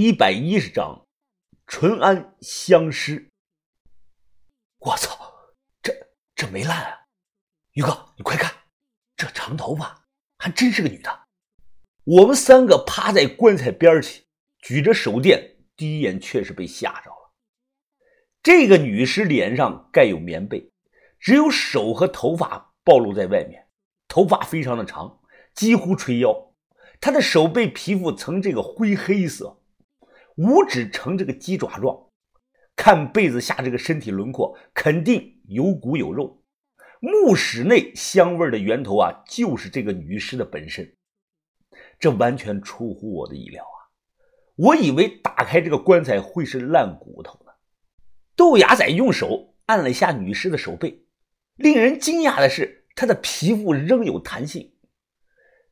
[0.00, 1.08] 一百一十章，
[1.66, 3.32] 淳安相尸。
[4.78, 5.18] 我操，
[5.82, 5.92] 这
[6.36, 7.00] 这没烂啊！
[7.72, 8.54] 于哥，你快看，
[9.16, 10.06] 这长头发
[10.38, 11.22] 还真是个女的。
[12.04, 14.22] 我们三个趴在棺材边儿去，
[14.60, 17.32] 举着手电，第一眼确实被吓着了。
[18.40, 20.70] 这个女尸脸上盖有棉被，
[21.18, 23.66] 只有手和头发暴露在外面，
[24.06, 25.20] 头发非常的长，
[25.56, 26.54] 几乎垂腰。
[27.00, 29.57] 她的手背皮肤呈这个灰黑色。
[30.38, 32.10] 五指呈这个鸡爪状，
[32.76, 36.44] 看被子下这个身体轮廓，肯定有骨有肉。
[37.00, 40.94] 墓室内香味的源头啊，就是这个女尸的本身。
[41.98, 43.90] 这完全出乎我的意料啊！
[44.54, 47.50] 我以为打开这个棺材会是烂骨头呢。
[48.36, 51.02] 豆芽仔用手按了一下女尸的手背，
[51.56, 54.72] 令人惊讶的是，她的皮肤仍有弹性。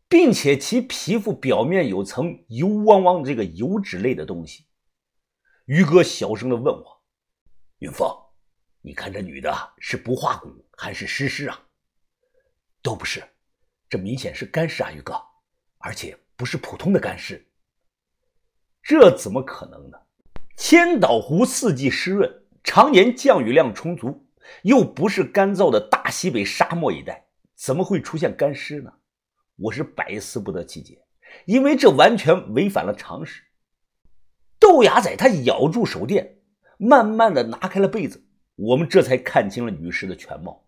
[0.09, 4.66] 并且其皮肤表面有层油汪汪的这个油脂类的东西。
[5.67, 7.03] 于哥小声的问我
[7.79, 8.09] ：“云峰，
[8.83, 11.61] 你看这女的是不化骨还是尸尸啊
[12.81, 13.21] ？”“都不是，
[13.89, 15.21] 这明显是干尸啊，于哥，
[15.79, 17.45] 而且不是普通的干尸。
[18.81, 19.99] 这怎么可能呢？
[20.57, 24.25] 千岛湖四季湿润，常年降雨量充足，
[24.63, 28.93] 又不是干燥的大西北沙漠一带，怎么会出现干尸呢？”
[29.59, 31.05] 我是百思不得其解，
[31.45, 33.43] 因为这完全违反了常识。
[34.69, 36.39] 豆芽仔他咬住手电，
[36.77, 38.25] 慢慢的拿开了被子，
[38.57, 40.67] 我们这才看清了女尸的全貌。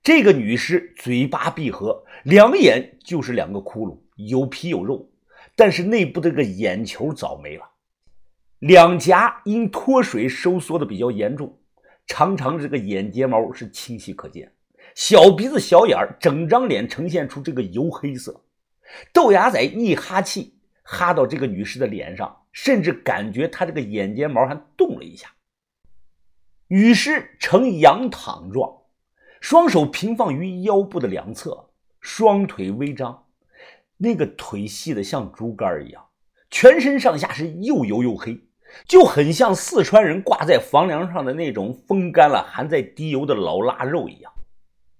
[0.00, 5.10] 这个女尸嘴巴闭合，两眼就是两个窟窿，有皮有肉，
[5.56, 7.68] 但是内部这个眼球早没了。
[8.60, 11.58] 两颊因脱水收缩的比较严重，
[12.06, 14.52] 长长的这个眼睫毛是清晰可见。
[14.94, 18.44] 小鼻子、小眼儿，整张脸呈现出这个油黑色。
[19.12, 25.28] 豆芽仔一哈气，哈到这个女尸的脸上，甚至感觉他这个眼睫毛还动了一下。
[26.68, 28.82] 女尸呈仰躺状，
[29.40, 31.70] 双手平放于腰部的两侧，
[32.00, 33.26] 双腿微张，
[33.96, 36.06] 那个腿细的像竹竿一样，
[36.48, 38.40] 全身上下是又油又黑，
[38.86, 44.32] 就很像四川人挂在房梁上的那种风干了还在滴油的老腊肉一样。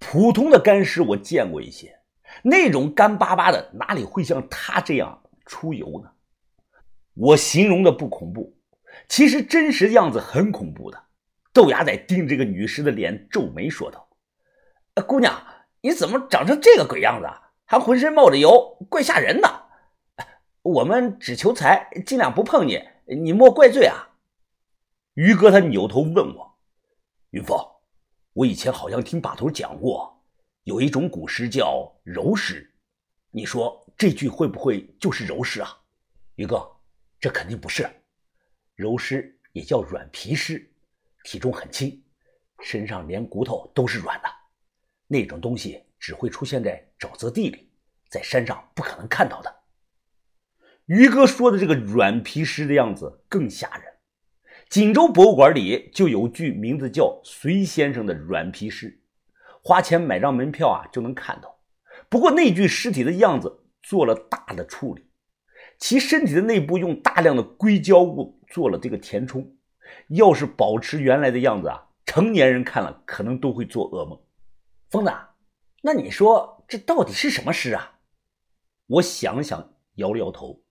[0.01, 2.01] 普通的干尸我见过一些，
[2.43, 6.11] 那种干巴巴的哪里会像他这样出油呢？
[7.21, 8.57] 我形容的不恐怖，
[9.07, 11.05] 其实真实的样子很恐怖的。
[11.53, 14.09] 豆芽仔盯这个女尸的脸，皱眉说道
[15.07, 15.39] ：“姑娘，
[15.83, 19.65] 你怎么长成这个鬼样子啊，还浑身冒着油，怪吓人的。
[20.63, 24.09] 我们只求财，尽量不碰你，你莫怪罪啊。”
[25.13, 26.59] 于哥他扭头问我
[27.33, 27.59] ：“云峰。”
[28.33, 30.25] 我以前好像听把头讲过，
[30.63, 32.73] 有一种古诗叫柔诗，
[33.31, 35.77] 你说这句会不会就是柔诗啊？
[36.37, 36.67] 于哥，
[37.21, 37.87] 这肯定不是，
[38.75, 40.73] 柔尸也叫软皮尸，
[41.23, 42.03] 体重很轻，
[42.63, 44.29] 身上连骨头都是软的，
[45.07, 47.71] 那种东西只会出现在沼泽地里，
[48.09, 49.55] 在山上不可能看到的。
[50.87, 53.85] 于哥说的这个软皮尸的样子更吓人。
[54.71, 59.03] 锦州博物馆里就有具名字叫隋先生的软皮尸，
[59.63, 61.61] 花钱买张门票啊就能看到。
[62.09, 65.10] 不过那具尸体的样子做了大的处理，
[65.81, 69.57] 其身体的内部用大量的硅胶物做了这个填充。
[70.11, 74.23] 要是保持原来的样子啊，成年人看了可能都会做噩梦。
[74.89, 75.13] 疯子，
[75.83, 77.99] 那你说这到底是什么尸啊？
[78.87, 80.63] 我想想，摇了摇头，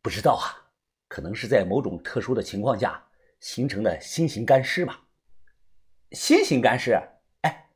[0.00, 0.70] 不知道啊。
[1.08, 3.04] 可能是在某种特殊的情况下
[3.40, 5.02] 形成的新型干尸吧。
[6.12, 7.00] 新型干尸，
[7.40, 7.68] 哎，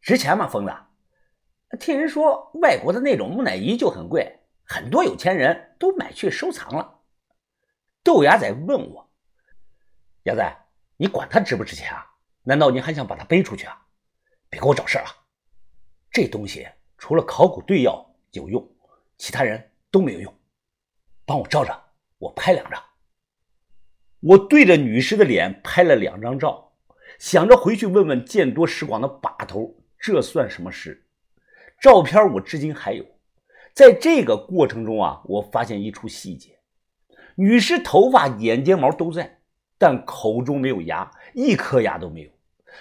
[0.00, 0.48] 值钱吗？
[0.48, 0.72] 疯子，
[1.78, 4.37] 听人说外国的那种木乃伊就很贵，
[4.68, 7.00] 很多有钱人都买去收藏了。
[8.04, 9.10] 豆芽仔问我
[10.24, 10.56] ：“芽仔，
[10.98, 12.06] 你管它值不值钱啊？
[12.42, 13.86] 难道你还想把它背出去啊？
[14.50, 15.10] 别给我找事儿啊！
[16.10, 16.68] 这东西
[16.98, 18.76] 除了考古队要有用，
[19.16, 20.38] 其他人都没有用。
[21.24, 21.84] 帮我照着。”
[22.20, 22.82] 我拍两张，
[24.18, 26.76] 我对着女尸的脸拍了两张照，
[27.20, 31.06] 想着回去问问见多识广的把头，这算什么事？
[31.80, 33.06] 照片我至今还有。
[33.78, 36.58] 在这个过程中啊，我发现一处细节：
[37.36, 39.38] 女尸头发、眼睫毛都在，
[39.78, 42.30] 但口中没有牙，一颗牙都没有。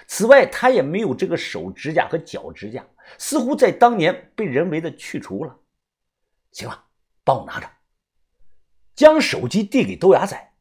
[0.07, 2.83] 此外，她也没有这个手指甲和脚指甲，
[3.19, 5.55] 似乎在当年被人为的去除了。
[6.51, 6.85] 行了，
[7.23, 7.69] 帮我拿着。
[8.95, 10.51] 将手机递给豆芽仔，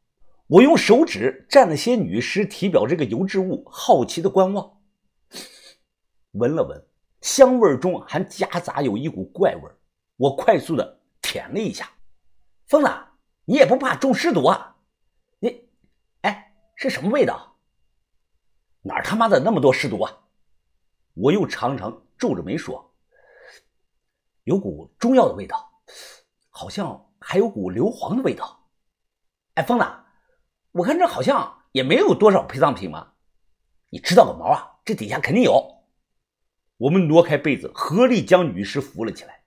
[0.49, 4.83] 我用手指蘸了些女尸体表这个油脂物，好奇的观望。
[6.33, 6.85] 闻了闻，
[7.23, 9.63] 香味中还夹杂有一股怪味
[10.17, 11.91] 我快速的舔了一下。
[12.67, 12.91] 疯子，
[13.45, 14.77] 你也不怕中尸毒啊？
[15.39, 15.69] 你，
[16.23, 17.57] 哎，是什么味道？
[18.83, 20.13] 哪他妈的那么多尸毒啊？
[21.15, 22.95] 我又常常皱着眉说
[24.45, 25.71] ：“有股中药的味道，
[26.51, 28.69] 好像还有股硫磺的味道。”
[29.55, 29.87] 哎，疯子，
[30.73, 33.13] 我看这好像也没有多少陪葬品嘛。
[33.91, 34.79] 你知道个毛啊？
[34.85, 35.85] 这底下肯定有。
[36.77, 39.43] 我们挪开被子，合力将女尸扶了起来。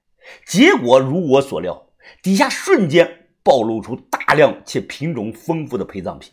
[0.45, 1.87] 结果如我所料，
[2.21, 6.31] 底下瞬间暴露出大量且品种丰富的陪葬品，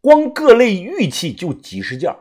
[0.00, 2.14] 光各类玉器就几十件，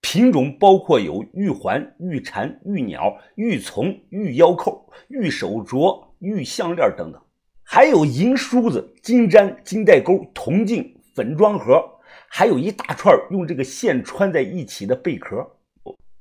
[0.00, 7.20] 品种包括有玉环、玉蝉、玉鸟、玉琮、玉腰扣、玉手镯、玉项链等等，
[7.62, 11.82] 还有银梳子、金簪、金带钩、铜镜、粉装盒，
[12.28, 15.44] 还有一大串用这个线穿在一起的贝壳，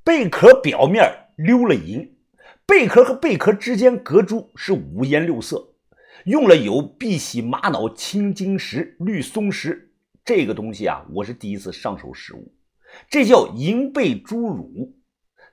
[0.03, 1.03] 贝壳表面
[1.37, 2.14] 溜了银。
[2.67, 5.75] 贝壳和贝壳之间隔珠是五颜六色，
[6.25, 9.93] 用了有碧玺玛瑙、青金石、绿松石。
[10.23, 12.55] 这个东西啊，我是第一次上手实物，
[13.07, 14.97] 这叫银贝珠乳，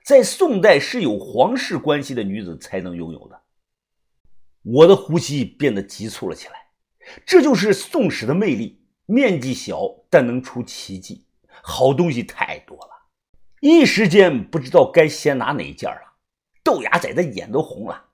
[0.03, 3.39] 在宋代是有皇室关系的女子才能拥有的。
[4.63, 6.53] 我的呼吸变得急促了起来，
[7.27, 11.27] 这就是宋史的魅力，面积小但能出奇迹，
[11.61, 12.89] 好东西太多了，
[13.61, 16.12] 一时间不知道该先拿哪一件了。
[16.63, 18.05] 豆芽仔的眼都红了，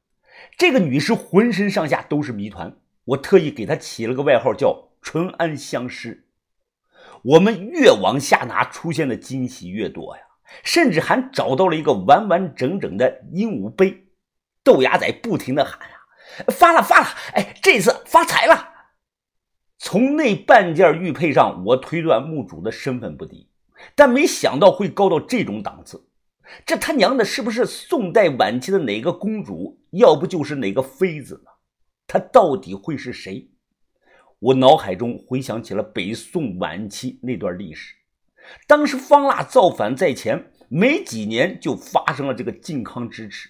[0.58, 6.26] 这个女尸浑身上下都是谜团，我特意给她起了个外号叫“淳安相尸”。
[7.24, 10.24] 我们越往下拿，出现的惊喜越多呀，
[10.64, 14.08] 甚至还找到了一个完完整整的鹦鹉杯。
[14.64, 15.98] 豆芽仔不停的喊呀
[16.52, 17.08] ：“发了发了！
[17.34, 18.70] 哎，这次发财了！”
[19.78, 23.50] 从那半件玉佩上，我推断墓主的身份不低，
[23.96, 26.09] 但没想到会高到这种档次。
[26.66, 29.80] 这他娘的，是不是宋代晚期的哪个公主？
[29.92, 31.52] 要不就是哪个妃子呢？
[32.08, 33.50] 她到底会是谁？
[34.40, 37.96] 我脑海中回想起了北宋晚期那段历史。
[38.68, 43.50] 当时方腊造反在前，没几年就发生了这个靖康之耻。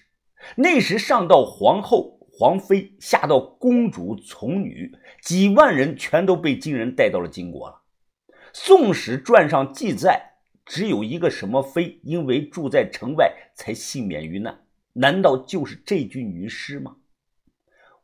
[0.56, 4.92] 那时上到皇后、皇妃，下到公主、从女，
[5.22, 7.82] 几万人全都被金人带到了金国了。
[8.52, 10.29] 《宋史》传上记载。
[10.70, 14.56] 只有一个什么妃，因为住在城外才幸免于难？
[14.92, 16.98] 难道就是这具女尸吗？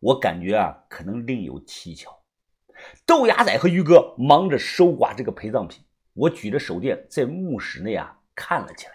[0.00, 2.24] 我感觉啊，可能另有蹊跷。
[3.06, 8.92] 豆芽仔和于哥忙着收刮这个陪葬品，我举着手电在墓室内啊看了起来。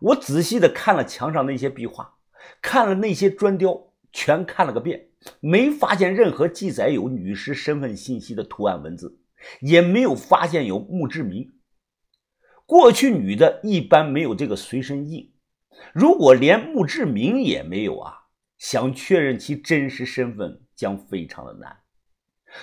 [0.00, 2.14] 我仔细的看了墙上那些壁画，
[2.62, 5.08] 看了那些砖雕，全看了个遍，
[5.40, 9.18] 没发现任何记载有女尸身份信息的图案文字，
[9.60, 11.52] 也没有发现有墓志铭。
[12.74, 15.32] 过去女的一般没有这个随身印，
[15.92, 18.24] 如果连墓志铭也没有啊，
[18.58, 21.82] 想确认其真实身份将非常的难。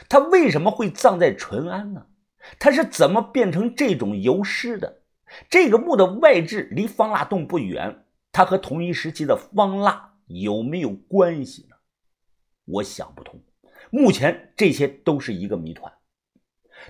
[0.10, 2.08] 他为什么会葬在淳安呢？
[2.60, 5.04] 他是怎么变成这种游尸的？
[5.50, 8.04] 这个墓的外置离方腊洞不远，
[8.34, 11.78] 他和同一时期的方腊有没有关系呢？
[12.66, 13.42] 我想不通。
[13.90, 15.90] 目前这些都是一个谜团。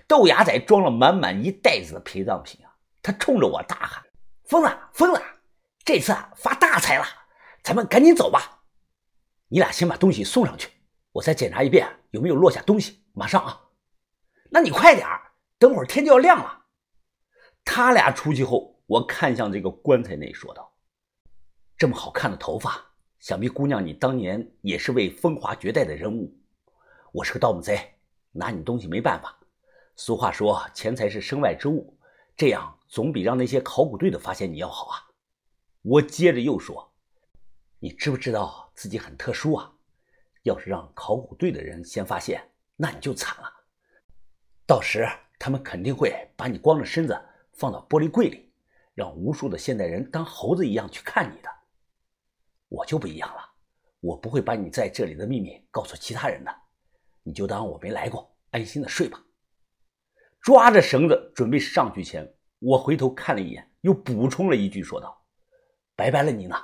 [0.08, 2.71] 豆芽仔装了满满一袋子的陪葬品啊！
[3.04, 4.04] 他冲着我大喊
[4.46, 5.22] ：“疯了，疯了，
[5.84, 7.06] 这次发大财了！
[7.64, 8.62] 咱们赶紧走吧！
[9.48, 10.70] 你俩先把东西送上去，
[11.12, 13.04] 我再检查一遍有没有落下东西。
[13.14, 13.60] 马上啊！
[14.52, 15.08] 那你快点，
[15.58, 16.66] 等会儿天就要亮了。”
[17.66, 20.72] 他俩出去后，我看向这个棺材内说道
[21.78, 22.80] ：“这么好看的头发，
[23.20, 26.32] 想必姑娘你当年也是位风华绝代的人物。
[27.12, 27.96] 我是个盗墓贼，
[28.32, 29.38] 拿你东西没办法。
[29.96, 31.98] 俗话说，钱财是身外之物，
[32.38, 35.00] 这样。”总比让那些考古队的发现你要好啊！
[35.82, 36.94] 我接着又说
[37.80, 39.74] ：“你知不知道自己很特殊啊？
[40.44, 43.50] 要是让考古队的人先发现，那你就惨了。
[44.68, 45.08] 到时
[45.40, 47.18] 他们肯定会把你光着身子
[47.54, 48.52] 放到玻璃柜里，
[48.94, 51.50] 让无数的现代人当猴子一样去看你的。
[52.68, 53.42] 我就不一样了，
[54.02, 56.54] 我不会把你在这里的秘密告诉其他人的，
[57.24, 59.24] 你就当我没来过，安心的睡吧。”
[60.42, 62.30] 抓着绳子准备上去前。
[62.62, 65.20] 我回头看了一眼，又补充了一句，说道
[65.98, 66.56] ：“拜拜了，你呢。”